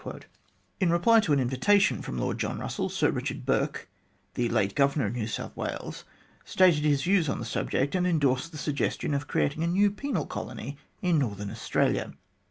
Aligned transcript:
In 0.79 0.89
reply 0.89 1.19
to 1.19 1.31
an 1.31 1.39
invitation 1.39 2.01
from 2.01 2.17
Lord 2.17 2.39
John 2.39 2.57
Russell, 2.57 2.89
Sir 2.89 3.11
Richard 3.11 3.45
Bourke, 3.45 3.87
the 4.33 4.49
late 4.49 4.73
Governor 4.73 5.05
of 5.05 5.13
New 5.13 5.27
South 5.27 5.55
Wales, 5.55 6.05
stated 6.43 6.83
his 6.83 7.03
views 7.03 7.29
on 7.29 7.37
the 7.37 7.45
subject, 7.45 7.93
and 7.93 8.07
endorsed 8.07 8.51
the 8.51 8.57
suggestion 8.57 9.13
of 9.13 9.27
creating 9.27 9.61
a 9.63 9.67
new 9.67 9.91
penal 9.91 10.25
colony 10.25 10.75
in 11.03 11.19
Northern 11.19 11.51
Australia. 11.51 12.13